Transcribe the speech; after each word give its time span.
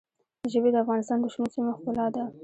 ژبې 0.53 0.69
د 0.73 0.77
افغانستان 0.83 1.17
د 1.21 1.25
شنو 1.33 1.47
سیمو 1.53 1.77
ښکلا 1.77 2.05
ده. 2.15 2.23